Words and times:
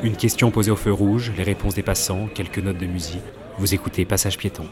Une 0.00 0.14
question 0.14 0.52
posée 0.52 0.70
au 0.70 0.76
feu 0.76 0.92
rouge, 0.92 1.32
les 1.36 1.42
réponses 1.42 1.74
des 1.74 1.82
passants, 1.82 2.28
quelques 2.32 2.58
notes 2.58 2.78
de 2.78 2.86
musique. 2.86 3.22
Vous 3.58 3.74
écoutez 3.74 4.04
Passage 4.04 4.38
piéton. 4.38 4.62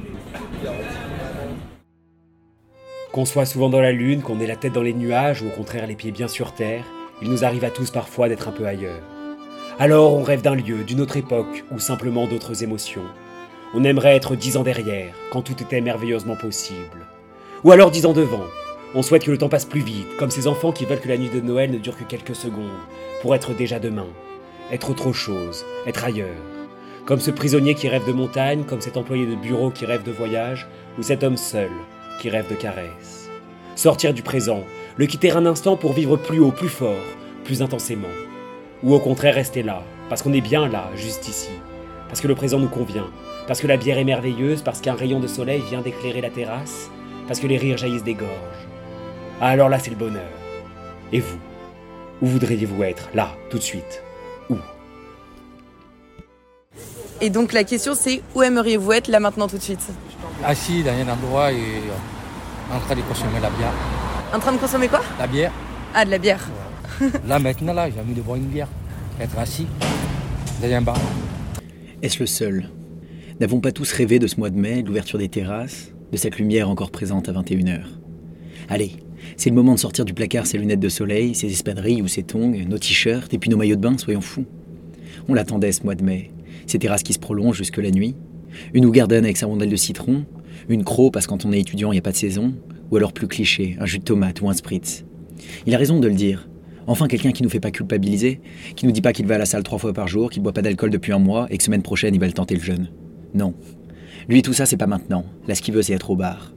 Qu'on 3.10 3.24
soit 3.24 3.44
souvent 3.44 3.68
dans 3.68 3.80
la 3.80 3.90
lune, 3.90 4.22
qu'on 4.22 4.38
ait 4.38 4.46
la 4.46 4.54
tête 4.54 4.72
dans 4.72 4.82
les 4.82 4.94
nuages 4.94 5.42
ou 5.42 5.48
au 5.48 5.50
contraire 5.50 5.88
les 5.88 5.96
pieds 5.96 6.12
bien 6.12 6.28
sur 6.28 6.52
terre, 6.52 6.84
il 7.22 7.28
nous 7.28 7.44
arrive 7.44 7.64
à 7.64 7.70
tous 7.70 7.90
parfois 7.90 8.28
d'être 8.28 8.46
un 8.46 8.52
peu 8.52 8.66
ailleurs. 8.66 9.02
Alors 9.80 10.14
on 10.14 10.22
rêve 10.22 10.42
d'un 10.42 10.54
lieu, 10.54 10.84
d'une 10.84 11.00
autre 11.00 11.16
époque 11.16 11.64
ou 11.72 11.80
simplement 11.80 12.28
d'autres 12.28 12.62
émotions. 12.62 13.02
On 13.74 13.82
aimerait 13.82 14.14
être 14.14 14.36
dix 14.36 14.56
ans 14.56 14.62
derrière, 14.62 15.12
quand 15.32 15.42
tout 15.42 15.60
était 15.60 15.80
merveilleusement 15.80 16.36
possible. 16.36 17.04
Ou 17.64 17.72
alors 17.72 17.90
dix 17.90 18.06
ans 18.06 18.12
devant. 18.12 18.44
On 18.94 19.02
souhaite 19.02 19.24
que 19.24 19.32
le 19.32 19.38
temps 19.38 19.48
passe 19.48 19.64
plus 19.64 19.80
vite, 19.80 20.16
comme 20.20 20.30
ces 20.30 20.46
enfants 20.46 20.70
qui 20.70 20.84
veulent 20.84 21.00
que 21.00 21.08
la 21.08 21.18
nuit 21.18 21.30
de 21.30 21.40
Noël 21.40 21.72
ne 21.72 21.78
dure 21.78 21.96
que 21.96 22.04
quelques 22.04 22.36
secondes, 22.36 22.70
pour 23.22 23.34
être 23.34 23.54
déjà 23.54 23.80
demain. 23.80 24.06
Être 24.72 24.90
autre 24.90 25.12
chose, 25.12 25.64
être 25.86 26.04
ailleurs. 26.04 26.26
Comme 27.04 27.20
ce 27.20 27.30
prisonnier 27.30 27.76
qui 27.76 27.88
rêve 27.88 28.04
de 28.04 28.12
montagne, 28.12 28.64
comme 28.64 28.80
cet 28.80 28.96
employé 28.96 29.24
de 29.24 29.36
bureau 29.36 29.70
qui 29.70 29.86
rêve 29.86 30.02
de 30.02 30.10
voyage, 30.10 30.66
ou 30.98 31.04
cet 31.04 31.22
homme 31.22 31.36
seul 31.36 31.70
qui 32.20 32.30
rêve 32.30 32.50
de 32.50 32.56
caresses. 32.56 33.30
Sortir 33.76 34.12
du 34.12 34.22
présent, 34.22 34.64
le 34.96 35.06
quitter 35.06 35.30
un 35.30 35.46
instant 35.46 35.76
pour 35.76 35.92
vivre 35.92 36.16
plus 36.16 36.40
haut, 36.40 36.50
plus 36.50 36.68
fort, 36.68 36.96
plus 37.44 37.62
intensément. 37.62 38.08
Ou 38.82 38.92
au 38.92 38.98
contraire 38.98 39.36
rester 39.36 39.62
là, 39.62 39.84
parce 40.08 40.20
qu'on 40.20 40.32
est 40.32 40.40
bien 40.40 40.66
là, 40.66 40.90
juste 40.96 41.28
ici. 41.28 41.50
Parce 42.08 42.20
que 42.20 42.26
le 42.26 42.34
présent 42.34 42.58
nous 42.58 42.66
convient, 42.66 43.06
parce 43.46 43.60
que 43.60 43.68
la 43.68 43.76
bière 43.76 43.98
est 43.98 44.04
merveilleuse, 44.04 44.62
parce 44.62 44.80
qu'un 44.80 44.94
rayon 44.94 45.20
de 45.20 45.28
soleil 45.28 45.62
vient 45.70 45.80
d'éclairer 45.80 46.22
la 46.22 46.30
terrasse, 46.30 46.90
parce 47.28 47.38
que 47.38 47.46
les 47.46 47.56
rires 47.56 47.78
jaillissent 47.78 48.02
des 48.02 48.14
gorges. 48.14 48.66
Ah 49.40 49.50
alors 49.50 49.68
là 49.68 49.78
c'est 49.78 49.90
le 49.90 49.96
bonheur. 49.96 50.22
Et 51.12 51.20
vous? 51.20 51.38
Où 52.20 52.26
voudriez-vous 52.26 52.82
être? 52.82 53.10
Là, 53.14 53.28
tout 53.48 53.58
de 53.58 53.62
suite 53.62 54.02
Et 57.20 57.30
donc 57.30 57.52
la 57.52 57.64
question 57.64 57.94
c'est 57.94 58.22
où 58.34 58.42
aimeriez-vous 58.42 58.92
être 58.92 59.08
là 59.08 59.20
maintenant 59.20 59.48
tout 59.48 59.56
de 59.56 59.62
suite? 59.62 59.80
Assis 60.44 60.82
dans 60.82 60.92
un 60.92 61.08
endroit 61.12 61.52
et 61.52 61.56
euh, 61.56 62.76
en 62.76 62.80
train 62.80 62.94
de 62.94 63.00
consommer 63.02 63.40
la 63.40 63.50
bière. 63.50 63.72
En 64.34 64.38
train 64.38 64.52
de 64.52 64.58
consommer 64.58 64.88
quoi? 64.88 65.00
La 65.18 65.26
bière 65.26 65.52
Ah 65.94 66.04
de 66.04 66.10
la 66.10 66.18
bière. 66.18 66.46
Là 67.26 67.38
maintenant, 67.38 67.72
là, 67.72 67.88
j'ai 67.90 68.00
envie 68.00 68.14
de 68.14 68.20
boire 68.20 68.36
une 68.36 68.46
bière. 68.46 68.68
Être 69.20 69.38
assis 69.38 69.66
dans 70.62 70.72
un 70.72 70.82
bar. 70.82 70.98
Est-ce 72.02 72.20
le 72.20 72.26
seul? 72.26 72.68
N'avons 73.40 73.60
pas 73.60 73.72
tous 73.72 73.90
rêvé 73.92 74.18
de 74.18 74.26
ce 74.26 74.36
mois 74.38 74.50
de 74.50 74.58
mai, 74.58 74.82
de 74.82 74.88
l'ouverture 74.88 75.18
des 75.18 75.28
terrasses, 75.28 75.92
de 76.12 76.16
cette 76.16 76.38
lumière 76.38 76.68
encore 76.68 76.90
présente 76.90 77.28
à 77.28 77.32
21h 77.32 77.80
Allez, 78.68 78.92
c'est 79.36 79.50
le 79.50 79.56
moment 79.56 79.74
de 79.74 79.78
sortir 79.78 80.04
du 80.04 80.12
placard 80.14 80.46
ses 80.46 80.58
lunettes 80.58 80.80
de 80.80 80.88
soleil, 80.88 81.34
ses 81.34 81.50
espadrilles 81.50 82.02
ou 82.02 82.08
ses 82.08 82.22
tongs, 82.22 82.52
nos 82.68 82.78
t-shirts 82.78 83.32
et 83.32 83.38
puis 83.38 83.48
nos 83.50 83.56
maillots 83.56 83.76
de 83.76 83.80
bain, 83.80 83.96
soyons 83.98 84.20
fous. 84.20 84.44
On 85.28 85.34
l'attendait 85.34 85.72
ce 85.72 85.82
mois 85.82 85.94
de 85.94 86.02
mai, 86.04 86.30
ces 86.66 86.78
terrasses 86.78 87.02
qui 87.02 87.12
se 87.12 87.18
prolongent 87.18 87.56
jusque 87.56 87.78
la 87.78 87.90
nuit, 87.90 88.14
une 88.74 88.90
Garden 88.90 89.24
avec 89.24 89.36
sa 89.36 89.46
rondelle 89.46 89.70
de 89.70 89.76
citron, 89.76 90.24
une 90.68 90.84
croc 90.84 91.12
parce 91.12 91.26
que 91.26 91.30
quand 91.30 91.44
on 91.44 91.52
est 91.52 91.60
étudiant 91.60 91.92
il 91.92 91.96
n'y 91.96 92.00
a 92.00 92.02
pas 92.02 92.12
de 92.12 92.16
saison, 92.16 92.54
ou 92.90 92.96
alors 92.96 93.12
plus 93.12 93.28
cliché, 93.28 93.76
un 93.80 93.86
jus 93.86 93.98
de 93.98 94.04
tomate 94.04 94.40
ou 94.40 94.48
un 94.48 94.52
spritz. 94.52 95.04
Il 95.66 95.74
a 95.74 95.78
raison 95.78 95.98
de 95.98 96.08
le 96.08 96.14
dire. 96.14 96.48
Enfin, 96.88 97.08
quelqu'un 97.08 97.32
qui 97.32 97.42
nous 97.42 97.48
fait 97.48 97.60
pas 97.60 97.72
culpabiliser, 97.72 98.40
qui 98.76 98.86
nous 98.86 98.92
dit 98.92 99.02
pas 99.02 99.12
qu'il 99.12 99.26
va 99.26 99.34
à 99.34 99.38
la 99.38 99.46
salle 99.46 99.64
trois 99.64 99.78
fois 99.78 99.92
par 99.92 100.06
jour, 100.06 100.30
qu'il 100.30 100.42
boit 100.42 100.52
pas 100.52 100.62
d'alcool 100.62 100.90
depuis 100.90 101.12
un 101.12 101.18
mois 101.18 101.48
et 101.50 101.58
que 101.58 101.64
semaine 101.64 101.82
prochaine 101.82 102.14
il 102.14 102.20
va 102.20 102.26
le 102.26 102.32
tenter 102.32 102.54
le 102.54 102.62
jeûne. 102.62 102.88
Non. 103.34 103.54
Lui, 104.28 104.42
tout 104.42 104.52
ça, 104.52 104.66
c'est 104.66 104.76
pas 104.76 104.86
maintenant. 104.86 105.24
Là, 105.48 105.54
ce 105.54 105.62
qu'il 105.62 105.74
veut, 105.74 105.82
c'est 105.82 105.92
être 105.92 106.10
au 106.10 106.16
bar. 106.16 106.52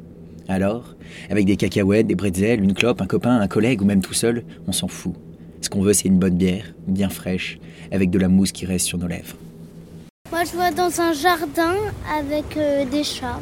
Alors, 0.47 0.95
avec 1.29 1.45
des 1.45 1.55
cacahuètes, 1.55 2.07
des 2.07 2.15
bretzels, 2.15 2.63
une 2.63 2.73
clope, 2.73 3.01
un 3.01 3.05
copain, 3.05 3.39
un 3.39 3.47
collègue 3.47 3.81
ou 3.81 3.85
même 3.85 4.01
tout 4.01 4.13
seul, 4.13 4.43
on 4.67 4.71
s'en 4.71 4.87
fout. 4.87 5.13
Ce 5.61 5.69
qu'on 5.69 5.81
veut, 5.81 5.93
c'est 5.93 6.07
une 6.07 6.17
bonne 6.17 6.37
bière, 6.37 6.73
bien 6.87 7.09
fraîche, 7.09 7.59
avec 7.91 8.09
de 8.09 8.17
la 8.17 8.29
mousse 8.29 8.51
qui 8.51 8.65
reste 8.65 8.85
sur 8.85 8.97
nos 8.97 9.07
lèvres. 9.07 9.35
Moi, 10.31 10.43
je 10.43 10.51
vois 10.51 10.69
dans 10.69 11.01
un 11.01 11.11
jardin 11.11 11.73
avec 12.15 12.55
euh, 12.55 12.85
des 12.85 13.03
chats. 13.03 13.39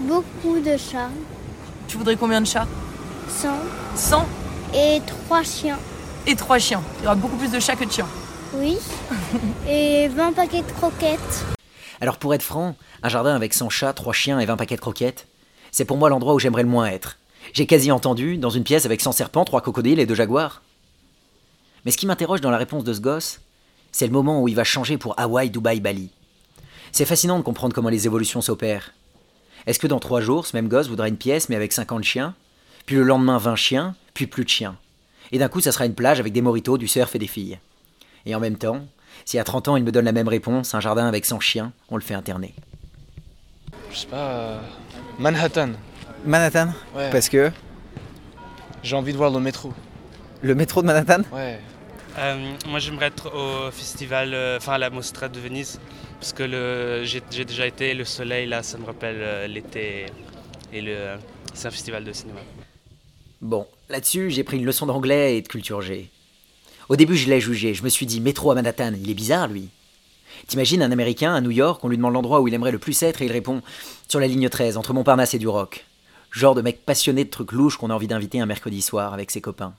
Beaucoup 0.00 0.60
de 0.60 0.76
chats. 0.76 1.08
Tu 1.86 1.96
voudrais 1.96 2.16
combien 2.16 2.42
de 2.42 2.46
chats? 2.46 2.66
100 3.28 3.48
100 3.96 4.26
et 4.74 5.00
trois 5.06 5.42
chiens. 5.42 5.78
et 6.26 6.36
3 6.36 6.58
chiens. 6.58 6.82
Il 6.98 7.04
y 7.04 7.06
aura 7.06 7.14
beaucoup 7.14 7.36
plus 7.36 7.50
de 7.50 7.58
chats 7.58 7.76
que 7.76 7.84
de 7.84 7.90
chiens. 7.90 8.06
Oui. 8.54 8.76
et 9.68 10.08
20 10.08 10.32
paquets 10.32 10.60
de 10.60 10.70
croquettes. 10.72 11.46
Alors, 12.02 12.18
pour 12.18 12.34
être 12.34 12.42
franc, 12.42 12.76
un 13.02 13.08
jardin 13.08 13.34
avec 13.34 13.54
100 13.54 13.70
chats, 13.70 13.94
3 13.94 14.12
chiens 14.12 14.38
et 14.38 14.44
20 14.44 14.56
paquets 14.58 14.76
de 14.76 14.82
croquettes, 14.82 15.26
c'est 15.72 15.86
pour 15.86 15.96
moi 15.96 16.10
l'endroit 16.10 16.34
où 16.34 16.38
j'aimerais 16.38 16.62
le 16.62 16.68
moins 16.68 16.86
être. 16.86 17.16
J'ai 17.54 17.66
quasi 17.66 17.90
entendu, 17.90 18.36
dans 18.36 18.50
une 18.50 18.64
pièce 18.64 18.84
avec 18.84 19.00
100 19.00 19.12
serpents, 19.12 19.46
3 19.46 19.62
crocodiles 19.62 19.98
et 19.98 20.04
2 20.04 20.14
jaguars. 20.14 20.60
Mais 21.86 21.90
ce 21.90 21.96
qui 21.96 22.06
m'interroge 22.06 22.42
dans 22.42 22.50
la 22.50 22.58
réponse 22.58 22.84
de 22.84 22.92
ce 22.92 23.00
gosse, 23.00 23.40
c'est 23.92 24.06
le 24.06 24.12
moment 24.12 24.42
où 24.42 24.48
il 24.48 24.54
va 24.54 24.64
changer 24.64 24.98
pour 24.98 25.18
Hawaï, 25.18 25.48
Dubaï, 25.48 25.80
Bali. 25.80 26.10
C'est 26.92 27.04
fascinant 27.04 27.38
de 27.38 27.44
comprendre 27.44 27.74
comment 27.74 27.88
les 27.88 28.06
évolutions 28.06 28.40
s'opèrent. 28.40 28.92
Est-ce 29.66 29.78
que 29.78 29.86
dans 29.86 29.98
3 29.98 30.20
jours, 30.20 30.46
ce 30.46 30.56
même 30.56 30.68
gosse 30.68 30.88
voudra 30.88 31.08
une 31.08 31.16
pièce 31.16 31.48
mais 31.48 31.56
avec 31.56 31.72
50 31.72 32.04
chiens? 32.04 32.34
Puis 32.86 32.96
le 32.96 33.02
lendemain 33.02 33.38
20 33.38 33.56
chiens, 33.56 33.94
puis 34.14 34.26
plus 34.26 34.44
de 34.44 34.48
chiens. 34.48 34.76
Et 35.30 35.38
d'un 35.38 35.48
coup, 35.48 35.60
ça 35.60 35.72
sera 35.72 35.84
une 35.84 35.94
plage 35.94 36.20
avec 36.20 36.32
des 36.32 36.40
moritos, 36.40 36.78
du 36.78 36.88
surf 36.88 37.14
et 37.14 37.18
des 37.18 37.26
filles. 37.26 37.58
Et 38.24 38.34
en 38.34 38.40
même 38.40 38.56
temps, 38.56 38.86
si 39.24 39.38
à 39.38 39.44
30 39.44 39.68
ans 39.68 39.76
il 39.76 39.84
me 39.84 39.92
donne 39.92 40.06
la 40.06 40.12
même 40.12 40.28
réponse, 40.28 40.74
un 40.74 40.80
jardin 40.80 41.06
avec 41.06 41.24
100 41.26 41.40
chiens, 41.40 41.72
on 41.90 41.96
le 41.96 42.02
fait 42.02 42.14
interner. 42.14 42.54
Je 43.92 43.98
sais 43.98 44.06
pas. 44.06 44.16
euh, 44.16 44.60
Manhattan. 45.18 45.70
Manhattan? 46.24 46.68
Ouais. 46.96 47.10
Parce 47.10 47.28
que? 47.28 47.50
J'ai 48.82 48.96
envie 48.96 49.12
de 49.12 49.18
voir 49.18 49.30
le 49.30 49.40
métro. 49.40 49.72
le 50.42 50.54
métro 50.54 50.80
de 50.82 50.86
Manhattan? 50.86 51.22
Ouais. 51.32 51.60
Euh, 52.18 52.52
moi, 52.66 52.78
j'aimerais 52.78 53.06
être 53.06 53.32
au 53.34 53.70
festival, 53.70 54.32
euh, 54.34 54.56
enfin 54.56 54.72
à 54.74 54.78
la 54.78 54.90
Mostra 54.90 55.28
de 55.28 55.38
Venise, 55.38 55.78
parce 56.20 56.32
que 56.32 56.42
le, 56.42 57.04
j'ai, 57.04 57.20
déjà 57.44 57.66
été, 57.66 57.94
le 57.94 58.04
soleil 58.04 58.46
là, 58.46 58.62
ça 58.62 58.78
me 58.78 58.84
rappelle 58.84 59.18
euh, 59.20 59.46
l'été 59.46 60.06
et 60.72 60.80
le, 60.80 61.16
c'est 61.54 61.68
un 61.68 61.70
festival 61.70 62.04
de 62.04 62.12
cinéma. 62.12 62.40
Bon, 63.40 63.66
là-dessus, 63.88 64.30
j'ai 64.30 64.42
pris 64.42 64.56
une 64.56 64.64
leçon 64.64 64.86
d'anglais 64.86 65.36
et 65.36 65.42
de 65.42 65.48
culture 65.48 65.80
G. 65.80 66.10
Au 66.88 66.96
début, 66.96 67.16
je 67.16 67.28
l'ai 67.28 67.40
jugé. 67.40 67.74
Je 67.74 67.84
me 67.84 67.88
suis 67.88 68.06
dit, 68.06 68.20
métro 68.20 68.50
à 68.50 68.54
Manhattan, 68.54 68.92
il 69.00 69.10
est 69.10 69.14
bizarre, 69.14 69.48
lui. 69.48 69.68
T'imagines 70.46 70.82
un 70.82 70.90
Américain 70.90 71.34
à 71.34 71.40
New 71.40 71.50
York, 71.50 71.82
on 71.84 71.88
lui 71.88 71.96
demande 71.96 72.14
l'endroit 72.14 72.40
où 72.40 72.48
il 72.48 72.54
aimerait 72.54 72.72
le 72.72 72.78
plus 72.78 73.02
être 73.02 73.22
et 73.22 73.26
il 73.26 73.32
répond 73.32 73.62
sur 74.08 74.20
la 74.20 74.26
ligne 74.26 74.48
13, 74.48 74.76
entre 74.76 74.92
Montparnasse 74.92 75.34
et 75.34 75.38
du 75.38 75.48
Rock. 75.48 75.84
Genre 76.30 76.54
de 76.54 76.62
mec 76.62 76.84
passionné 76.84 77.24
de 77.24 77.30
trucs 77.30 77.52
louches 77.52 77.76
qu'on 77.76 77.90
a 77.90 77.94
envie 77.94 78.06
d'inviter 78.06 78.40
un 78.40 78.46
mercredi 78.46 78.82
soir 78.82 79.12
avec 79.12 79.30
ses 79.30 79.40
copains. 79.40 79.74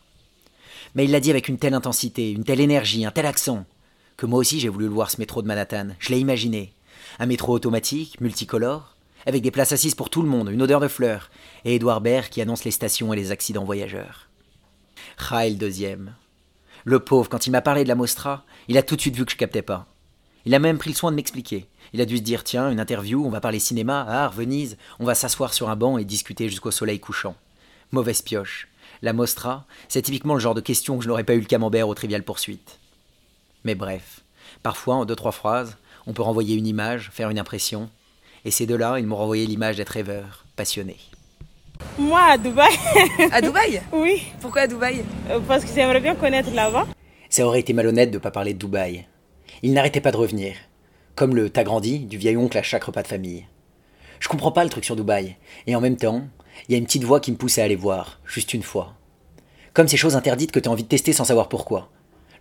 Mais 0.96 1.06
il 1.06 1.12
l'a 1.12 1.20
dit 1.20 1.30
avec 1.30 1.48
une 1.48 1.58
telle 1.58 1.74
intensité, 1.74 2.32
une 2.32 2.44
telle 2.44 2.60
énergie, 2.60 3.06
un 3.06 3.12
tel 3.12 3.26
accent, 3.26 3.66
que 4.20 4.26
moi 4.26 4.40
aussi 4.40 4.60
j'ai 4.60 4.68
voulu 4.68 4.86
le 4.86 4.92
voir 4.92 5.10
ce 5.10 5.18
métro 5.18 5.42
de 5.42 5.48
Manhattan. 5.48 5.88
Je 5.98 6.10
l'ai 6.10 6.20
imaginé. 6.20 6.74
Un 7.20 7.26
métro 7.26 7.54
automatique, 7.54 8.20
multicolore, 8.20 8.98
avec 9.26 9.42
des 9.42 9.50
places 9.50 9.72
assises 9.72 9.96
pour 9.96 10.10
tout 10.10 10.22
le 10.22 10.28
monde, 10.28 10.50
une 10.50 10.62
odeur 10.62 10.82
de 10.82 10.90
fleurs, 10.90 11.32
et 11.64 11.76
Edouard 11.76 12.02
Baird 12.02 12.28
qui 12.28 12.42
annonce 12.42 12.66
les 12.66 12.72
stations 12.72 13.14
et 13.14 13.16
les 13.16 13.32
accidents 13.32 13.64
voyageurs. 13.64 14.28
Le 15.32 15.54
deuxième. 15.54 16.16
Le 16.84 17.00
pauvre, 17.00 17.30
quand 17.30 17.48
il 17.48 17.52
m'a 17.52 17.62
parlé 17.62 17.84
de 17.84 17.88
la 17.88 17.96
Mostra, 17.96 18.44
il 18.68 18.78
a 18.78 18.84
tout 18.84 18.98
de 18.98 19.02
suite 19.02 19.16
vu 19.16 19.24
que 19.24 19.32
je 19.32 19.38
captais 19.38 19.62
pas. 19.62 19.88
Il 20.46 20.54
a 20.54 20.60
même 20.60 20.78
pris 20.78 20.90
le 20.90 20.96
soin 20.96 21.12
de 21.12 21.16
m'expliquer. 21.16 21.68
Il 21.94 22.02
a 22.02 22.06
dû 22.06 22.18
se 22.18 22.22
dire 22.22 22.44
tiens, 22.44 22.70
une 22.72 22.80
interview, 22.80 23.26
on 23.26 23.30
va 23.30 23.40
parler 23.40 23.60
cinéma, 23.60 24.02
art, 24.02 24.34
Venise, 24.34 24.78
on 25.00 25.06
va 25.06 25.16
s'asseoir 25.16 25.54
sur 25.54 25.70
un 25.70 25.78
banc 25.78 25.98
et 25.98 26.04
discuter 26.04 26.50
jusqu'au 26.50 26.72
soleil 26.72 27.00
couchant. 27.00 27.36
Mauvaise 27.94 28.22
pioche. 28.22 28.68
La 29.02 29.14
Mostra, 29.14 29.66
c'est 29.88 30.02
typiquement 30.02 30.34
le 30.34 30.42
genre 30.42 30.56
de 30.56 30.62
question 30.62 30.98
que 30.98 31.04
je 31.06 31.08
n'aurais 31.10 31.24
pas 31.24 31.36
eu 31.36 31.40
le 31.40 31.46
camembert 31.46 31.88
au 31.88 31.96
trivial 31.96 32.24
poursuite. 32.24 32.80
Mais 33.64 33.76
bref, 33.76 34.22
parfois, 34.64 34.96
en 34.96 35.06
deux, 35.06 35.16
trois 35.16 35.32
phrases, 35.32 35.78
on 36.08 36.14
peut 36.14 36.22
renvoyer 36.22 36.56
une 36.56 36.68
image, 36.68 37.10
faire 37.12 37.30
une 37.30 37.40
impression. 37.40 37.90
Et 38.46 38.52
ces 38.52 38.66
deux-là, 38.66 39.00
ils 39.00 39.06
m'ont 39.06 39.18
renvoyé 39.18 39.46
l'image 39.46 39.78
d'être 39.78 39.90
rêveur, 39.90 40.46
passionné. 40.56 40.98
Moi, 41.98 42.22
à 42.22 42.38
Dubaï, 42.38 42.74
À 43.32 43.42
Dubaï 43.42 43.82
oui, 43.92 44.24
Pourquoi 44.42 44.64
à 44.64 44.68
Dubaï? 44.68 45.04
Euh, 45.30 45.40
parce 45.48 45.64
que 45.64 45.72
j'aimerais 45.74 46.00
bien 46.02 46.16
connaître 46.16 46.52
là-bas. 46.54 46.88
Ça 47.30 47.46
aurait 47.46 47.60
été 47.60 47.74
malhonnête 47.74 48.12
de 48.12 48.18
ne 48.18 48.22
pas 48.22 48.32
parler 48.32 48.54
de 48.54 48.60
Dubaï. 48.60 49.06
Il 49.62 49.74
n'arrêtait 49.74 50.02
pas 50.02 50.12
de 50.12 50.18
revenir. 50.18 50.56
Comme 51.16 51.36
le 51.36 51.50
t'as 51.50 51.64
grandi 51.64 52.00
du 52.00 52.18
vieil 52.18 52.38
oncle 52.38 52.58
à 52.58 52.64
chaque 52.64 52.86
repas 52.86 53.04
de 53.04 53.08
famille. 53.08 53.46
Je 54.20 54.28
comprends 54.28 54.52
pas 54.52 54.64
le 54.64 54.70
truc 54.70 54.86
sur 54.86 54.96
Dubaï. 54.96 55.36
Et 55.68 55.76
en 55.76 55.82
même 55.82 55.98
temps, 55.98 56.24
il 56.68 56.72
y 56.74 56.76
a 56.76 56.78
une 56.78 56.86
petite 56.86 57.04
voix 57.04 57.20
qui 57.20 57.32
me 57.32 57.38
pousse 57.38 57.58
à 57.58 57.64
aller 57.64 57.76
voir, 57.76 58.20
juste 58.26 58.54
une 58.54 58.64
fois. 58.64 58.94
Comme 59.74 59.88
ces 59.88 59.98
choses 59.98 60.16
interdites 60.16 60.52
que 60.52 60.60
t'as 60.60 60.70
envie 60.70 60.84
de 60.84 60.90
tester 60.90 61.14
sans 61.14 61.26
savoir 61.26 61.48
pourquoi. 61.50 61.90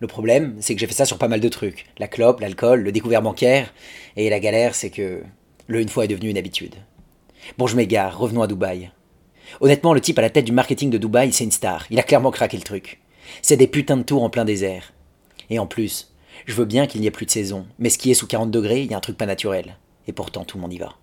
Le 0.00 0.06
problème, 0.06 0.56
c'est 0.60 0.74
que 0.74 0.80
j'ai 0.80 0.86
fait 0.86 0.92
ça 0.92 1.04
sur 1.04 1.18
pas 1.18 1.28
mal 1.28 1.40
de 1.40 1.48
trucs. 1.48 1.86
La 1.98 2.06
clope, 2.06 2.40
l'alcool, 2.40 2.82
le 2.82 2.92
découvert 2.92 3.22
bancaire. 3.22 3.72
Et 4.16 4.30
la 4.30 4.38
galère, 4.38 4.74
c'est 4.74 4.90
que 4.90 5.22
le 5.66 5.80
une 5.80 5.88
fois 5.88 6.04
est 6.04 6.08
devenu 6.08 6.30
une 6.30 6.38
habitude. 6.38 6.76
Bon, 7.56 7.66
je 7.66 7.76
m'égare, 7.76 8.18
revenons 8.18 8.42
à 8.42 8.46
Dubaï. 8.46 8.90
Honnêtement, 9.60 9.94
le 9.94 10.00
type 10.00 10.18
à 10.18 10.22
la 10.22 10.30
tête 10.30 10.44
du 10.44 10.52
marketing 10.52 10.90
de 10.90 10.98
Dubaï, 10.98 11.32
c'est 11.32 11.44
une 11.44 11.50
star. 11.50 11.86
Il 11.90 11.98
a 11.98 12.02
clairement 12.02 12.30
craqué 12.30 12.56
le 12.56 12.62
truc. 12.62 13.00
C'est 13.42 13.56
des 13.56 13.66
putains 13.66 13.96
de 13.96 14.02
tours 14.02 14.22
en 14.22 14.30
plein 14.30 14.44
désert. 14.44 14.92
Et 15.50 15.58
en 15.58 15.66
plus, 15.66 16.14
je 16.46 16.54
veux 16.54 16.64
bien 16.64 16.86
qu'il 16.86 17.00
n'y 17.00 17.06
ait 17.06 17.12
plus 17.12 17.26
de 17.26 17.30
saison, 17.30 17.66
mais 17.78 17.90
skier 17.90 18.14
sous 18.14 18.26
40 18.26 18.50
degrés, 18.50 18.82
il 18.82 18.90
y 18.90 18.94
a 18.94 18.96
un 18.96 19.00
truc 19.00 19.16
pas 19.16 19.26
naturel. 19.26 19.76
Et 20.06 20.12
pourtant, 20.12 20.44
tout 20.44 20.58
le 20.58 20.62
monde 20.62 20.72
y 20.72 20.78
va. 20.78 20.94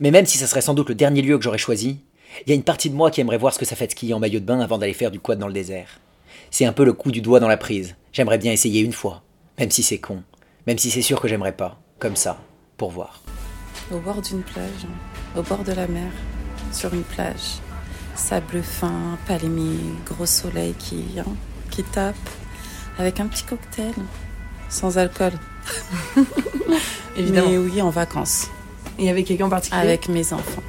Mais 0.00 0.10
même 0.10 0.26
si 0.26 0.38
ça 0.38 0.46
serait 0.46 0.60
sans 0.60 0.74
doute 0.74 0.88
le 0.88 0.94
dernier 0.94 1.22
lieu 1.22 1.38
que 1.38 1.44
j'aurais 1.44 1.58
choisi, 1.58 2.00
il 2.44 2.48
y 2.48 2.52
a 2.52 2.56
une 2.56 2.64
partie 2.64 2.90
de 2.90 2.96
moi 2.96 3.10
qui 3.10 3.20
aimerait 3.20 3.38
voir 3.38 3.54
ce 3.54 3.58
que 3.58 3.64
ça 3.64 3.76
fait 3.76 3.86
de 3.86 3.92
skier 3.92 4.14
en 4.14 4.18
maillot 4.18 4.40
de 4.40 4.44
bain 4.44 4.60
avant 4.60 4.78
d'aller 4.78 4.92
faire 4.92 5.10
du 5.10 5.20
quad 5.20 5.38
dans 5.38 5.46
le 5.46 5.52
désert. 5.52 6.00
C'est 6.50 6.64
un 6.64 6.72
peu 6.72 6.84
le 6.84 6.92
coup 6.92 7.12
du 7.12 7.20
doigt 7.20 7.40
dans 7.40 7.48
la 7.48 7.56
prise. 7.56 7.94
J'aimerais 8.14 8.38
bien 8.38 8.52
essayer 8.52 8.80
une 8.80 8.92
fois, 8.92 9.24
même 9.58 9.72
si 9.72 9.82
c'est 9.82 9.98
con. 9.98 10.22
Même 10.68 10.78
si 10.78 10.92
c'est 10.92 11.02
sûr 11.02 11.20
que 11.20 11.26
j'aimerais 11.26 11.56
pas, 11.56 11.80
comme 11.98 12.14
ça, 12.14 12.38
pour 12.76 12.92
voir. 12.92 13.20
Au 13.90 13.98
bord 13.98 14.22
d'une 14.22 14.42
plage, 14.42 14.86
au 15.36 15.42
bord 15.42 15.64
de 15.64 15.72
la 15.72 15.88
mer, 15.88 16.12
sur 16.70 16.94
une 16.94 17.02
plage. 17.02 17.58
Sable 18.14 18.62
fin, 18.62 19.18
palmier, 19.26 19.80
gros 20.06 20.26
soleil 20.26 20.74
qui, 20.74 21.04
hein, 21.18 21.24
qui 21.72 21.82
tape, 21.82 22.14
avec 22.98 23.18
un 23.18 23.26
petit 23.26 23.42
cocktail, 23.42 23.94
sans 24.68 24.96
alcool. 24.96 25.32
Évidemment. 27.16 27.50
Mais 27.50 27.58
oui, 27.58 27.82
en 27.82 27.90
vacances, 27.90 28.46
Et 28.96 29.10
avec 29.10 29.26
quelqu'un 29.26 29.46
en 29.46 29.50
particulier? 29.50 29.82
Avec 29.82 30.08
mes 30.08 30.32
enfants. 30.32 30.62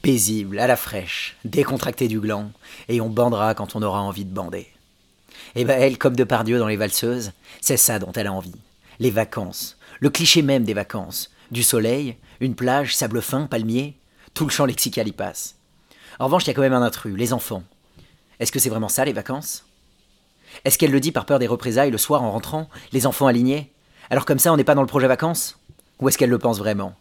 Paisible, 0.00 0.58
à 0.58 0.66
la 0.66 0.76
fraîche, 0.76 1.36
décontracté 1.44 2.08
du 2.08 2.18
gland, 2.18 2.50
et 2.88 3.02
on 3.02 3.10
bandera 3.10 3.54
quand 3.54 3.76
on 3.76 3.82
aura 3.82 4.00
envie 4.00 4.24
de 4.24 4.32
bander. 4.32 4.68
Et 5.54 5.64
ben 5.64 5.80
elle, 5.80 5.98
comme 5.98 6.16
de 6.16 6.24
Pardieu 6.24 6.58
dans 6.58 6.66
les 6.66 6.76
valseuses, 6.76 7.32
c'est 7.60 7.76
ça 7.76 7.98
dont 7.98 8.12
elle 8.12 8.26
a 8.26 8.32
envie. 8.32 8.54
Les 8.98 9.10
vacances, 9.10 9.78
le 10.00 10.10
cliché 10.10 10.42
même 10.42 10.64
des 10.64 10.74
vacances. 10.74 11.30
Du 11.50 11.62
soleil, 11.62 12.16
une 12.40 12.54
plage, 12.54 12.94
sable 12.94 13.22
fin, 13.22 13.46
palmier, 13.46 13.96
tout 14.34 14.44
le 14.44 14.50
champ 14.50 14.66
lexical 14.66 15.08
y 15.08 15.12
passe. 15.12 15.56
En 16.18 16.26
revanche, 16.26 16.44
il 16.44 16.48
y 16.48 16.50
a 16.50 16.54
quand 16.54 16.62
même 16.62 16.74
un 16.74 16.82
intrus, 16.82 17.16
les 17.16 17.32
enfants. 17.32 17.62
Est-ce 18.40 18.52
que 18.52 18.58
c'est 18.58 18.68
vraiment 18.68 18.88
ça, 18.88 19.04
les 19.04 19.12
vacances? 19.12 19.64
Est-ce 20.64 20.78
qu'elle 20.78 20.90
le 20.90 21.00
dit 21.00 21.12
par 21.12 21.26
peur 21.26 21.38
des 21.38 21.46
représailles 21.46 21.90
le 21.90 21.98
soir 21.98 22.22
en 22.22 22.32
rentrant, 22.32 22.68
les 22.92 23.06
enfants 23.06 23.26
alignés? 23.26 23.72
Alors 24.10 24.24
comme 24.24 24.38
ça, 24.38 24.52
on 24.52 24.56
n'est 24.56 24.64
pas 24.64 24.74
dans 24.74 24.82
le 24.82 24.88
projet 24.88 25.06
vacances? 25.06 25.58
Ou 26.00 26.08
est-ce 26.08 26.18
qu'elle 26.18 26.30
le 26.30 26.38
pense 26.38 26.58
vraiment? 26.58 26.94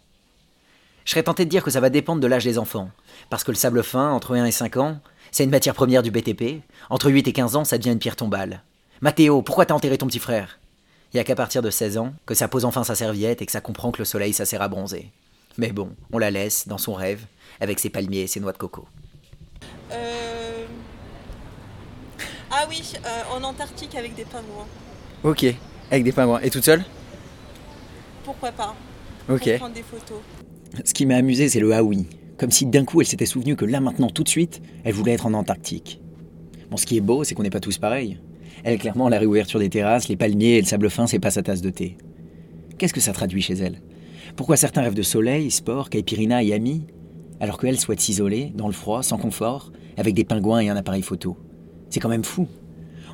Je 1.08 1.14
serais 1.14 1.24
tenté 1.24 1.46
de 1.46 1.50
dire 1.50 1.64
que 1.64 1.72
ça 1.72 1.80
va 1.80 1.90
dépendre 1.90 2.20
de 2.20 2.28
l'âge 2.28 2.44
des 2.44 2.58
enfants. 2.58 2.92
Parce 3.30 3.46
que 3.46 3.52
le 3.52 3.56
sable 3.56 3.82
fin, 3.82 4.12
entre 4.12 4.36
1 4.36 4.44
et 4.44 4.52
5 4.52 4.76
ans, 4.76 5.00
c'est 5.32 5.46
une 5.46 5.50
matière 5.50 5.74
première 5.74 6.04
du 6.04 6.12
BTP. 6.12 6.62
Entre 6.90 7.10
8 7.10 7.30
et 7.30 7.32
15 7.32 7.56
ans, 7.56 7.64
ça 7.64 7.78
devient 7.78 7.94
une 7.94 7.98
pierre 7.98 8.18
tombale. 8.18 8.62
Mathéo, 9.00 9.42
pourquoi 9.42 9.66
t'as 9.66 9.74
enterré 9.74 9.98
ton 9.98 10.08
petit 10.08 10.20
frère? 10.20 10.60
Il 11.14 11.18
y 11.18 11.22
a 11.22 11.24
qu'à 11.24 11.36
partir 11.36 11.62
de 11.62 11.70
16 11.70 11.98
ans 11.98 12.12
que 12.26 12.34
ça 12.34 12.50
pose 12.50 12.66
enfin 12.66 12.84
sa 12.84 12.94
serviette 12.94 13.42
et 13.42 13.46
que 13.46 13.54
ça 13.54 13.62
comprend 13.62 13.94
que 13.94 14.00
le 14.00 14.06
soleil, 14.06 14.34
ça 14.34 14.44
sert 14.44 14.62
à 14.62 14.68
bronzer. 14.68 15.10
Mais 15.58 15.72
bon, 15.72 15.96
on 16.12 16.18
la 16.18 16.30
laisse 16.30 16.68
dans 16.68 16.78
son 16.78 16.94
rêve, 16.94 17.22
avec 17.62 17.80
ses 17.80 17.90
palmiers 17.90 18.24
et 18.24 18.28
ses 18.28 18.42
noix 18.42 18.52
de 18.52 18.58
coco. 18.58 18.86
Euh... 19.94 20.66
Ah 22.52 22.66
oui, 22.68 22.84
euh, 23.06 23.22
en 23.34 23.44
Antarctique 23.46 23.96
avec 23.96 24.14
des 24.14 24.26
pingouins. 24.26 24.68
Ok, 25.24 25.46
avec 25.90 26.04
des 26.04 26.12
pingouins. 26.12 26.42
Et 26.42 26.50
toute 26.50 26.66
seule? 26.66 26.84
Pourquoi 28.26 28.52
pas? 28.52 28.76
Ok. 29.30 29.46
Pour 29.46 29.58
prendre 29.58 29.74
des 29.74 29.84
photos. 29.84 30.20
Ce 30.84 30.94
qui 30.94 31.06
m'a 31.06 31.16
amusé, 31.16 31.50
c'est 31.50 31.60
le 31.60 31.74
ah 31.74 31.84
oui. 31.84 32.06
Comme 32.38 32.52
si 32.52 32.66
d'un 32.66 32.86
coup 32.86 33.02
elle 33.02 33.08
s'était 33.08 33.26
souvenue 33.26 33.56
que 33.56 33.66
là 33.66 33.80
maintenant, 33.80 34.10
tout 34.10 34.24
de 34.24 34.30
suite, 34.30 34.62
elle 34.84 34.94
voulait 34.94 35.14
être 35.14 35.26
en 35.26 35.34
Antarctique. 35.34 36.02
Bon, 36.70 36.78
ce 36.78 36.86
qui 36.86 36.98
est 36.98 37.02
beau, 37.02 37.24
c'est 37.24 37.34
qu'on 37.34 37.44
n'est 37.44 37.50
pas 37.50 37.60
tous 37.60 37.78
pareils. 37.78 38.20
Elle, 38.64 38.78
clairement, 38.78 39.10
la 39.10 39.20
réouverture 39.20 39.60
des 39.60 39.70
terrasses, 39.70 40.10
les 40.10 40.18
palmiers 40.18 40.58
et 40.58 40.62
le 40.62 40.68
sable 40.68 40.90
fin, 40.90 41.08
c'est 41.08 41.20
pas 41.20 41.32
sa 41.32 41.44
tasse 41.44 41.62
de 41.62 41.70
thé. 41.70 41.98
Qu'est-ce 42.78 42.94
que 42.94 43.00
ça 43.00 43.14
traduit 43.14 43.42
chez 43.42 43.54
elle? 43.54 43.82
Pourquoi 44.36 44.58
certains 44.58 44.82
rêvent 44.82 44.94
de 44.94 45.04
soleil, 45.04 45.50
sport, 45.50 45.90
caipirinha 45.90 46.44
et 46.44 46.54
amis, 46.54 46.86
alors 47.40 47.58
qu'elle 47.58 47.80
souhaite 47.80 48.02
s'isoler, 48.02 48.52
dans 48.56 48.68
le 48.68 48.74
froid, 48.74 49.04
sans 49.04 49.18
confort, 49.18 49.72
avec 49.96 50.14
des 50.14 50.26
pingouins 50.26 50.60
et 50.60 50.70
un 50.70 50.76
appareil 50.76 51.02
photo? 51.02 51.38
C'est 51.90 52.00
quand 52.00 52.10
même 52.10 52.24
fou. 52.24 52.48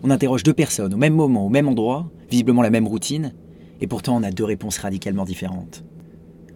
On 0.02 0.10
interroge 0.10 0.44
deux 0.44 0.54
personnes 0.54 0.94
au 0.94 0.98
même 0.98 1.14
moment, 1.14 1.46
au 1.46 1.50
même 1.50 1.68
endroit, 1.68 2.10
visiblement 2.30 2.62
la 2.62 2.72
même 2.72 2.88
routine, 2.88 3.34
et 3.80 3.88
pourtant 3.88 4.18
on 4.18 4.24
a 4.24 4.32
deux 4.32 4.44
réponses 4.44 4.80
radicalement 4.80 5.24
différentes. 5.24 5.86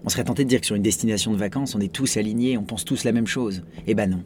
On 0.07 0.09
serait 0.09 0.23
tenté 0.23 0.45
de 0.45 0.49
dire 0.49 0.61
que 0.61 0.65
sur 0.65 0.77
une 0.77 0.83
destination 0.83 1.33
de 1.33 1.37
vacances, 1.37 1.75
on 1.75 1.81
est 1.81 1.91
tous 1.91 2.15
alignés, 2.15 2.57
on 2.57 2.63
pense 2.63 2.85
tous 2.85 3.03
la 3.03 3.11
même 3.11 3.27
chose. 3.27 3.63
Eh 3.87 3.93
ben 3.93 4.09
non. 4.09 4.23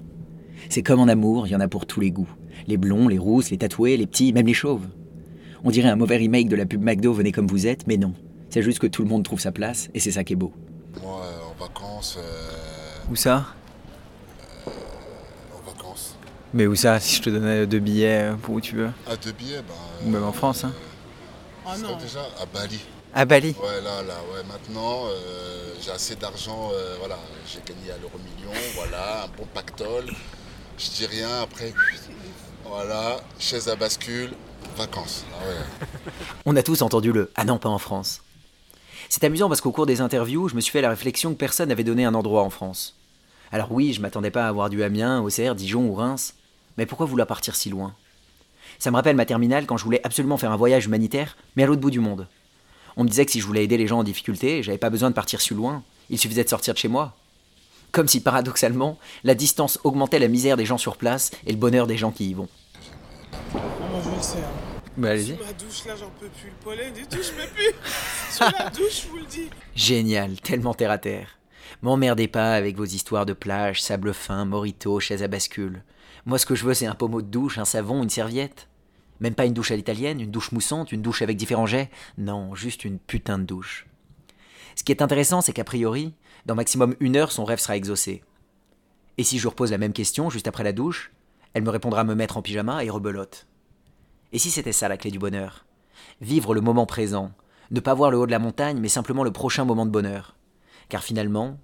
C'est 0.69 0.83
comme 0.83 0.99
en 0.99 1.07
amour, 1.07 1.47
il 1.47 1.53
y 1.53 1.55
en 1.55 1.59
a 1.59 1.67
pour 1.67 1.87
tous 1.87 1.99
les 1.99 2.11
goûts. 2.11 2.29
Les 2.67 2.77
blonds, 2.77 3.07
les 3.07 3.17
rousses, 3.17 3.49
les 3.49 3.57
tatoués, 3.57 3.97
les 3.97 4.05
petits, 4.05 4.31
même 4.31 4.45
les 4.45 4.53
chauves. 4.53 4.85
On 5.63 5.71
dirait 5.71 5.89
un 5.89 5.95
mauvais 5.95 6.17
remake 6.17 6.49
de 6.49 6.55
la 6.55 6.67
pub 6.67 6.83
McDo, 6.83 7.13
venez 7.13 7.31
comme 7.31 7.47
vous 7.47 7.65
êtes, 7.65 7.87
mais 7.87 7.97
non. 7.97 8.13
C'est 8.51 8.61
juste 8.61 8.77
que 8.77 8.85
tout 8.85 9.01
le 9.01 9.09
monde 9.09 9.23
trouve 9.23 9.39
sa 9.39 9.51
place, 9.51 9.89
et 9.95 9.99
c'est 9.99 10.11
ça 10.11 10.23
qui 10.23 10.33
est 10.33 10.35
beau. 10.35 10.53
Moi, 11.01 11.19
euh, 11.25 11.49
en 11.49 11.59
vacances, 11.59 12.19
euh, 12.19 13.11
Où 13.11 13.15
ça? 13.15 13.47
En 14.67 15.67
vacances. 15.67 16.15
Mais 16.53 16.67
où 16.67 16.75
ça 16.75 16.99
Si 16.99 17.15
je 17.15 17.21
te 17.23 17.31
donnais 17.31 17.65
deux 17.65 17.79
billets 17.79 18.29
euh, 18.29 18.35
pour 18.35 18.53
où 18.53 18.61
tu 18.61 18.75
veux? 18.75 18.91
À 19.09 19.15
deux 19.15 19.31
billets, 19.31 19.63
bah. 19.67 19.73
Ou 20.05 20.11
même 20.11 20.23
en 20.25 20.31
France, 20.31 20.63
hein 20.63 20.73
Ah 21.65 21.75
non. 21.79 21.97
déjà 21.97 22.19
à 22.39 22.45
Bali. 22.45 22.79
À 23.13 23.25
Bali 23.25 23.55
Ouais, 23.61 23.81
là, 23.83 24.01
là, 24.03 24.15
ouais. 24.33 24.43
Maintenant, 24.47 25.05
euh, 25.07 25.73
j'ai 25.81 25.91
assez 25.91 26.15
d'argent. 26.15 26.69
euh, 26.73 26.95
voilà, 26.99 27.17
j'ai 27.45 27.59
gagné 27.65 27.91
à 27.91 27.97
l'euro 27.97 28.17
million. 28.17 28.51
Voilà, 28.75 29.25
un 29.25 29.27
bon 29.37 29.45
pactole. 29.53 30.05
Je 30.77 30.89
dis 30.89 31.05
rien. 31.05 31.41
Après, 31.41 31.73
voilà, 32.65 33.19
chaise 33.37 33.67
à 33.67 33.75
bascule, 33.75 34.31
vacances. 34.77 35.25
Ah 35.33 35.45
ouais. 35.47 35.55
On 36.45 36.55
a 36.55 36.63
tous 36.63 36.81
entendu 36.81 37.11
le 37.11 37.31
Ah 37.35 37.43
non, 37.43 37.57
pas 37.57 37.69
en 37.69 37.77
France. 37.79 38.21
C'est 39.09 39.25
amusant 39.25 39.49
parce 39.49 39.59
qu'au 39.59 39.71
cours 39.73 39.85
des 39.85 39.99
interviews, 39.99 40.47
je 40.47 40.55
me 40.55 40.61
suis 40.61 40.71
fait 40.71 40.81
la 40.81 40.89
réflexion 40.89 41.33
que 41.33 41.37
personne 41.37 41.67
n'avait 41.69 41.83
donné 41.83 42.05
un 42.05 42.13
endroit 42.13 42.43
en 42.43 42.49
France. 42.49 42.95
Alors 43.51 43.71
oui, 43.73 43.91
je 43.91 43.99
m'attendais 43.99 44.31
pas 44.31 44.45
à 44.45 44.47
avoir 44.47 44.69
du 44.69 44.81
Amiens, 44.83 45.19
Auxerre, 45.21 45.55
Dijon 45.55 45.83
ou 45.85 45.93
Reims, 45.95 46.35
mais 46.77 46.85
pourquoi 46.85 47.05
vouloir 47.07 47.27
partir 47.27 47.55
si 47.55 47.69
loin? 47.69 47.93
Ça 48.79 48.89
me 48.89 48.95
rappelle 48.95 49.17
ma 49.17 49.25
terminale 49.25 49.65
quand 49.65 49.75
je 49.75 49.83
voulais 49.83 49.99
absolument 50.05 50.37
faire 50.37 50.51
un 50.51 50.55
voyage 50.55 50.85
humanitaire, 50.85 51.35
mais 51.57 51.63
à 51.63 51.65
l'autre 51.65 51.81
bout 51.81 51.91
du 51.91 51.99
monde. 51.99 52.27
On 52.97 53.03
me 53.03 53.09
disait 53.09 53.25
que 53.25 53.31
si 53.31 53.39
je 53.39 53.45
voulais 53.45 53.63
aider 53.63 53.77
les 53.77 53.87
gens 53.87 53.99
en 53.99 54.03
difficulté, 54.03 54.63
j'avais 54.63 54.77
pas 54.77 54.89
besoin 54.89 55.09
de 55.09 55.15
partir 55.15 55.41
si 55.41 55.53
loin, 55.53 55.83
il 56.09 56.17
suffisait 56.17 56.43
de 56.43 56.49
sortir 56.49 56.73
de 56.73 56.79
chez 56.79 56.87
moi. 56.87 57.15
Comme 57.91 58.07
si 58.07 58.21
paradoxalement, 58.21 58.97
la 59.23 59.35
distance 59.35 59.79
augmentait 59.83 60.19
la 60.19 60.27
misère 60.27 60.57
des 60.57 60.65
gens 60.65 60.77
sur 60.77 60.97
place 60.97 61.31
et 61.45 61.51
le 61.51 61.57
bonheur 61.57 61.87
des 61.87 61.97
gens 61.97 62.11
qui 62.11 62.29
y 62.29 62.33
vont. 62.33 62.47
Bah 64.97 65.09
allez-y. 65.09 65.35
Sous 65.37 65.43
ma 65.43 65.53
douche, 65.53 65.85
là, 65.85 65.95
j'en 65.95 66.09
peux 66.19 66.27
plus. 66.27 66.49
Le 66.49 66.63
pollen 66.63 66.93
et 66.97 67.05
tout, 67.05 67.21
je 67.21 67.31
peux 67.31 67.47
plus. 67.53 67.73
Sous 68.29 68.43
la 68.43 68.69
douche, 68.69 69.03
je 69.03 69.07
vous 69.07 69.17
le 69.17 69.25
dis. 69.25 69.49
Génial, 69.75 70.39
tellement 70.41 70.73
terre 70.73 70.91
à 70.91 70.97
terre. 70.97 71.37
M'emmerdez 71.81 72.27
pas 72.27 72.53
avec 72.53 72.75
vos 72.75 72.85
histoires 72.85 73.25
de 73.25 73.33
plage, 73.33 73.81
sable 73.81 74.13
fin, 74.13 74.45
morito, 74.45 74.99
chaise 74.99 75.23
à 75.23 75.27
bascule. 75.27 75.83
Moi, 76.25 76.37
ce 76.37 76.45
que 76.45 76.55
je 76.55 76.65
veux, 76.65 76.73
c'est 76.73 76.85
un 76.85 76.93
pommeau 76.93 77.21
de 77.21 77.27
douche, 77.27 77.57
un 77.57 77.65
savon, 77.65 78.03
une 78.03 78.09
serviette. 78.09 78.67
Même 79.21 79.35
pas 79.35 79.45
une 79.45 79.53
douche 79.53 79.71
à 79.71 79.75
l'italienne, 79.75 80.19
une 80.19 80.31
douche 80.31 80.51
moussante, 80.51 80.91
une 80.91 81.03
douche 81.03 81.21
avec 81.21 81.37
différents 81.37 81.67
jets. 81.67 81.91
Non, 82.17 82.55
juste 82.55 82.83
une 82.83 82.99
putain 82.99 83.37
de 83.37 83.45
douche. 83.45 83.85
Ce 84.75 84.83
qui 84.83 84.91
est 84.91 85.03
intéressant, 85.03 85.41
c'est 85.41 85.53
qu'a 85.53 85.63
priori, 85.63 86.13
dans 86.47 86.55
maximum 86.55 86.95
une 86.99 87.15
heure, 87.15 87.31
son 87.31 87.45
rêve 87.45 87.59
sera 87.59 87.77
exaucé. 87.77 88.23
Et 89.19 89.23
si 89.23 89.37
je 89.37 89.47
repose 89.47 89.71
la 89.71 89.77
même 89.77 89.93
question 89.93 90.31
juste 90.31 90.47
après 90.47 90.63
la 90.63 90.73
douche, 90.73 91.11
elle 91.53 91.63
me 91.63 91.69
répondra 91.69 92.03
me 92.03 92.15
mettre 92.15 92.37
en 92.37 92.41
pyjama 92.41 92.83
et 92.83 92.89
rebelote. 92.89 93.45
Et 94.31 94.39
si 94.39 94.49
c'était 94.49 94.71
ça 94.71 94.89
la 94.89 94.97
clé 94.97 95.11
du 95.11 95.19
bonheur? 95.19 95.65
Vivre 96.19 96.55
le 96.55 96.61
moment 96.61 96.87
présent, 96.87 97.31
ne 97.69 97.79
pas 97.79 97.93
voir 97.93 98.09
le 98.09 98.17
haut 98.17 98.25
de 98.25 98.31
la 98.31 98.39
montagne, 98.39 98.79
mais 98.79 98.87
simplement 98.87 99.23
le 99.23 99.31
prochain 99.31 99.65
moment 99.65 99.85
de 99.85 99.91
bonheur. 99.91 100.35
Car 100.89 101.03
finalement, 101.03 101.59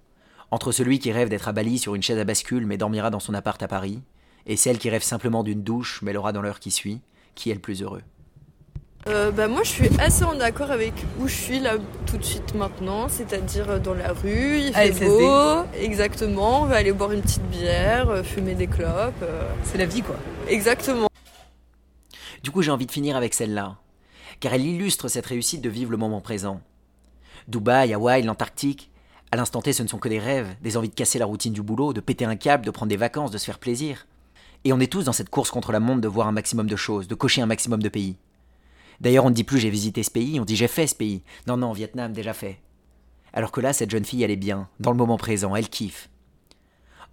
entre 0.52 0.72
celui 0.72 1.00
qui 1.00 1.12
rêve 1.12 1.30
d'être 1.30 1.48
à 1.48 1.54
Bali 1.54 1.80
sur 1.80 1.96
une 1.96 2.04
chaise 2.04 2.20
à 2.20 2.24
bascule 2.24 2.68
mais 2.68 2.78
dormira 2.78 3.10
dans 3.10 3.20
son 3.20 3.34
appart 3.34 3.62
à 3.64 3.68
Paris, 3.68 4.04
et 4.46 4.58
celle 4.58 4.78
qui 4.78 4.92
rêve 4.92 5.02
simplement 5.02 5.44
d'une 5.44 5.64
douche 5.64 6.02
mais 6.04 6.14
l'aura 6.14 6.34
dans 6.34 6.42
l'heure 6.42 6.60
qui 6.60 6.72
suit, 6.72 7.02
qui 7.38 7.51
est 7.51 7.53
le 7.53 7.62
plus 7.62 7.82
heureux 7.82 8.01
Euh, 9.08 9.32
bah, 9.32 9.48
moi, 9.48 9.62
je 9.63 9.70
suis 9.70 9.89
assez 10.00 10.25
en 10.25 10.38
accord 10.41 10.70
avec 10.72 10.94
où 11.20 11.27
je 11.29 11.34
suis 11.36 11.60
là 11.60 11.75
tout 12.08 12.17
de 12.17 12.24
suite 12.24 12.53
maintenant, 12.56 13.08
c'est-à-dire 13.08 13.70
euh, 13.70 13.79
dans 13.79 13.94
la 13.94 14.12
rue, 14.12 14.60
il 14.60 14.74
fait 14.74 14.89
ASSD. 14.89 15.06
beau, 15.06 15.63
exactement, 15.79 16.63
on 16.63 16.65
va 16.65 16.75
aller 16.75 16.91
boire 16.91 17.13
une 17.13 17.22
petite 17.22 17.48
bière, 17.50 18.10
euh, 18.10 18.24
fumer 18.24 18.53
des 18.56 18.67
clopes. 18.67 19.22
euh, 19.24 19.50
C'est 19.63 19.77
la 19.77 19.86
vie, 19.86 20.01
quoi. 20.01 20.17
Exactement. 20.50 21.08
Du 22.44 22.51
coup, 22.51 22.62
j'ai 22.62 22.72
envie 22.72 22.86
de 22.86 22.91
finir 22.91 23.15
avec 23.15 23.34
celle-là, 23.34 23.77
car 24.41 24.53
elle 24.53 24.65
illustre 24.65 25.08
cette 25.08 25.25
réussite 25.25 25.62
de 25.62 25.70
vivre 25.70 25.91
le 25.91 25.98
moment 25.98 26.20
présent. 26.22 26.60
Dubaï, 27.48 27.94
Hawaï, 27.94 28.24
l'Antarctique, 28.24 28.91
à 29.32 29.38
l'instant 29.38 29.62
T, 29.62 29.72
ce 29.74 29.84
ne 29.84 29.88
sont 29.88 30.00
que 30.00 30.10
des 30.10 30.20
rêves, 30.20 30.50
des 30.62 30.75
envies 30.75 30.89
de 30.89 30.96
casser 30.96 31.17
la 31.20 31.25
routine 31.25 31.53
du 31.53 31.62
boulot, 31.62 31.94
de 31.94 32.01
péter 32.01 32.25
un 32.25 32.36
câble, 32.36 32.65
de 32.65 32.72
prendre 32.72 32.89
des 32.89 32.98
vacances, 32.98 33.32
de 33.32 33.38
se 33.38 33.46
faire 33.46 33.60
plaisir. 33.60 34.06
Et 34.68 34.74
on 34.74 34.82
est 34.82 34.92
tous 34.92 35.06
dans 35.06 35.14
cette 35.14 35.30
course 35.30 35.50
contre 35.50 35.72
la 35.72 35.80
montre 35.80 36.02
de 36.02 36.10
voir 36.10 36.28
un 36.28 36.34
maximum 36.34 36.68
de 36.68 36.76
choses, 36.76 37.08
de 37.08 37.16
cocher 37.16 37.42
un 37.42 37.46
maximum 37.46 37.82
de 37.82 37.88
pays. 37.88 38.18
D'ailleurs, 39.00 39.24
on 39.24 39.30
ne 39.30 39.34
dit 39.34 39.46
plus 39.46 39.60
j'ai 39.60 39.70
visité 39.70 40.04
ce 40.04 40.12
pays, 40.12 40.42
on 40.42 40.44
dit 40.44 40.58
j'ai 40.58 40.68
fait 40.68 40.88
ce 40.88 40.94
pays. 40.94 41.24
Non, 41.48 41.56
non, 41.56 41.72
Vietnam, 41.72 42.12
déjà 42.12 42.34
fait. 42.34 42.60
Alors 43.32 43.54
que 43.54 43.62
là, 43.62 43.72
cette 43.72 43.90
jeune 43.90 44.04
fille, 44.04 44.24
elle 44.24 44.32
est 44.32 44.36
bien, 44.36 44.68
dans 44.82 44.92
le 44.92 44.98
moment 44.98 45.16
présent, 45.16 45.56
elle 45.56 45.70
kiffe. 45.70 46.10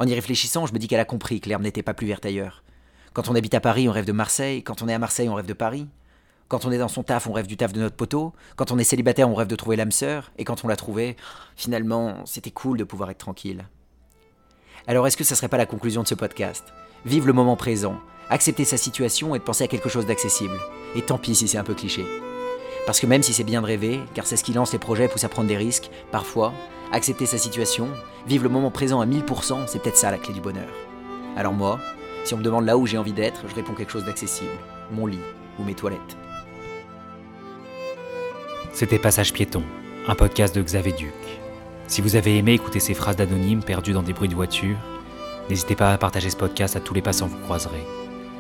En 0.00 0.06
y 0.08 0.14
réfléchissant, 0.14 0.66
je 0.66 0.72
me 0.72 0.80
dis 0.80 0.88
qu'elle 0.88 0.98
a 0.98 1.04
compris 1.04 1.40
que 1.40 1.48
l'herbe 1.48 1.62
n'était 1.62 1.84
pas 1.84 1.94
plus 1.94 2.08
verte 2.08 2.26
ailleurs. 2.26 2.64
Quand 3.12 3.28
on 3.28 3.36
habite 3.36 3.54
à 3.54 3.60
Paris, 3.60 3.88
on 3.88 3.92
rêve 3.92 4.04
de 4.04 4.10
Marseille. 4.10 4.64
Quand 4.64 4.82
on 4.82 4.88
est 4.88 4.94
à 4.94 4.98
Marseille, 4.98 5.28
on 5.28 5.34
rêve 5.34 5.46
de 5.46 5.52
Paris. 5.52 5.86
Quand 6.48 6.64
on 6.64 6.72
est 6.72 6.78
dans 6.78 6.88
son 6.88 7.04
taf, 7.04 7.28
on 7.28 7.32
rêve 7.32 7.46
du 7.46 7.56
taf 7.56 7.72
de 7.72 7.78
notre 7.78 7.94
poteau. 7.94 8.32
Quand 8.56 8.72
on 8.72 8.80
est 8.80 8.84
célibataire, 8.84 9.30
on 9.30 9.34
rêve 9.36 9.46
de 9.46 9.54
trouver 9.54 9.76
l'âme 9.76 9.92
sœur. 9.92 10.32
Et 10.38 10.44
quand 10.44 10.64
on 10.64 10.66
l'a 10.66 10.74
trouvé, 10.74 11.14
finalement, 11.54 12.16
c'était 12.24 12.50
cool 12.50 12.78
de 12.78 12.84
pouvoir 12.84 13.12
être 13.12 13.18
tranquille. 13.18 13.64
Alors 14.88 15.06
est-ce 15.06 15.16
que 15.16 15.22
ça 15.22 15.36
serait 15.36 15.46
pas 15.46 15.56
la 15.56 15.66
conclusion 15.66 16.02
de 16.02 16.08
ce 16.08 16.16
podcast? 16.16 16.64
Vive 17.06 17.26
le 17.26 17.34
moment 17.34 17.54
présent, 17.54 17.96
accepter 18.30 18.64
sa 18.64 18.78
situation 18.78 19.34
et 19.34 19.38
de 19.38 19.44
penser 19.44 19.64
à 19.64 19.68
quelque 19.68 19.90
chose 19.90 20.06
d'accessible. 20.06 20.58
Et 20.96 21.02
tant 21.02 21.18
pis 21.18 21.34
si 21.34 21.48
c'est 21.48 21.58
un 21.58 21.64
peu 21.64 21.74
cliché. 21.74 22.06
Parce 22.86 22.98
que 22.98 23.06
même 23.06 23.22
si 23.22 23.34
c'est 23.34 23.44
bien 23.44 23.60
de 23.60 23.66
rêver, 23.66 24.00
car 24.14 24.26
c'est 24.26 24.36
ce 24.36 24.44
qui 24.44 24.54
lance 24.54 24.72
les 24.72 24.78
projets, 24.78 25.06
pousse 25.06 25.24
à 25.24 25.28
prendre 25.28 25.48
des 25.48 25.56
risques, 25.56 25.90
parfois, 26.10 26.54
accepter 26.92 27.26
sa 27.26 27.36
situation, 27.36 27.88
vivre 28.26 28.44
le 28.44 28.48
moment 28.48 28.70
présent 28.70 29.02
à 29.02 29.06
1000%, 29.06 29.66
c'est 29.66 29.82
peut-être 29.82 29.98
ça 29.98 30.10
la 30.10 30.16
clé 30.16 30.32
du 30.32 30.40
bonheur. 30.40 30.72
Alors 31.36 31.52
moi, 31.52 31.78
si 32.24 32.32
on 32.32 32.38
me 32.38 32.42
demande 32.42 32.64
là 32.64 32.78
où 32.78 32.86
j'ai 32.86 32.96
envie 32.96 33.12
d'être, 33.12 33.42
je 33.50 33.54
réponds 33.54 33.74
quelque 33.74 33.92
chose 33.92 34.06
d'accessible. 34.06 34.52
Mon 34.90 35.06
lit 35.06 35.18
ou 35.58 35.64
mes 35.64 35.74
toilettes. 35.74 36.16
C'était 38.72 38.98
Passage 38.98 39.34
piéton, 39.34 39.62
un 40.08 40.14
podcast 40.14 40.54
de 40.54 40.62
Xavier 40.62 40.92
Duc. 40.92 41.12
Si 41.86 42.00
vous 42.00 42.16
avez 42.16 42.38
aimé 42.38 42.54
écouter 42.54 42.80
ces 42.80 42.94
phrases 42.94 43.16
d'anonymes 43.16 43.62
perdues 43.62 43.92
dans 43.92 44.02
des 44.02 44.14
bruits 44.14 44.30
de 44.30 44.34
voiture, 44.34 44.78
n'hésitez 45.48 45.76
pas 45.76 45.92
à 45.92 45.98
partager 45.98 46.30
ce 46.30 46.36
podcast 46.36 46.76
à 46.76 46.80
tous 46.80 46.94
les 46.94 47.02
passants 47.02 47.28
que 47.28 47.34
vous 47.34 47.44
croiserez. 47.44 47.84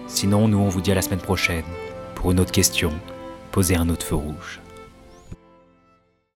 Sinon, 0.06 0.48
nous 0.48 0.58
on 0.58 0.68
vous 0.68 0.80
dit 0.80 0.92
à 0.92 0.94
la 0.94 1.02
semaine 1.02 1.20
prochaine 1.20 1.64
pour 2.14 2.32
une 2.32 2.40
autre 2.40 2.52
question, 2.52 2.90
poser 3.52 3.76
un 3.76 3.88
autre 3.88 4.06
feu 4.06 4.16
rouge. 4.16 4.63